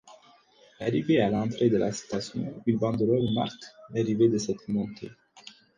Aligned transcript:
Arrivé 0.79 1.21
à 1.21 1.29
l'entrée 1.29 1.69
de 1.69 1.77
la 1.77 1.91
station, 1.91 2.63
une 2.65 2.79
banderole 2.79 3.31
marque 3.35 3.61
l'arrivée 3.91 4.29
de 4.29 4.39
cette 4.39 4.67
montée. 4.67 5.11